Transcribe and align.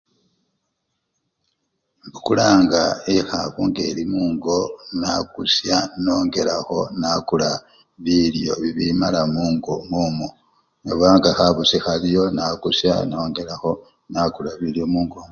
Imbukulanga 2.05 2.81
ekhafu 3.15 3.59
ngeli 3.69 4.03
mungo 4.13 4.57
nacha 4.99 5.19
nakusya 5.21 5.77
nongelakho 6.03 6.79
nakula 7.01 7.49
bilyo 8.03 8.53
bimala 8.77 9.21
mungo 9.33 9.71
omwomwo, 9.81 10.27
obanga 10.91 11.29
khabusi 11.37 11.77
khaliyo, 11.83 12.23
nakusya 12.37 12.93
nongelakho 13.09 13.71
nakula 14.13 14.51
bilyo 14.61 14.83
mungo 14.93 15.17
omwo. 15.23 15.29